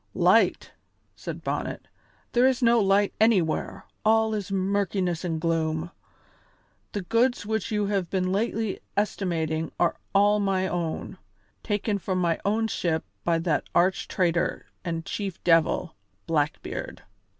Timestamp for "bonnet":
1.43-1.87